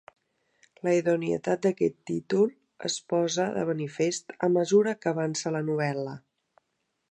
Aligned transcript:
La 0.85 0.93
idoneïtat 0.99 1.61
d'aquest 1.65 1.97
títol 2.11 2.49
es 2.89 2.97
posa 3.13 3.47
de 3.59 3.67
manifest 3.73 4.35
a 4.47 4.49
mesura 4.57 4.97
que 5.03 5.13
avança 5.15 5.55
la 5.59 5.65
novel·la. 5.71 6.19